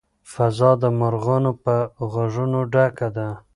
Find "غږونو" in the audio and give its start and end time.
2.11-2.59